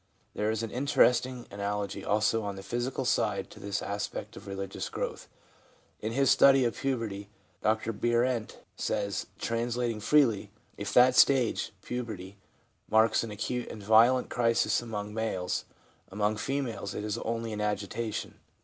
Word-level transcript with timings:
There 0.33 0.49
is 0.49 0.63
an 0.63 0.71
interesting 0.71 1.45
analogy 1.51 2.03
also 2.03 2.41
on 2.41 2.55
the 2.55 2.63
physical 2.63 3.05
side 3.05 3.51
to 3.51 3.59
this 3.59 3.83
aspect 3.83 4.35
of 4.35 4.47
religious 4.47 4.89
growth. 4.89 5.27
In 5.99 6.11
his 6.13 6.31
study 6.31 6.65
of 6.65 6.75
puberty, 6.77 7.29
Dr 7.61 7.93
Bierent 7.93 8.57
says 8.75 9.27
(translating 9.37 9.99
freely),' 9.99 10.49
If 10.85 10.91
that 10.95 11.15
stage 11.15 11.71
(puberty) 11.83 12.35
marks 12.89 13.23
an 13.23 13.29
acute 13.29 13.69
and 13.69 13.83
violent 13.83 14.31
crisis 14.31 14.81
among 14.81 15.13
males, 15.13 15.65
among 16.09 16.37
females 16.37 16.95
it 16.95 17.03
is 17.03 17.19
only 17.19 17.53
an 17.53 17.61
agitation. 17.61 18.39